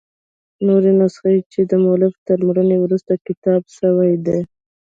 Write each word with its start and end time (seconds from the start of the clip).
نوري 0.65 0.91
نسخې، 1.01 1.35
چي 1.51 1.59
دمؤلف 1.71 2.13
تر 2.27 2.37
مړیني 2.47 2.77
وروسته 2.81 3.11
کتابت 3.27 3.69
سوي 3.79 4.09
يي. 4.27 4.39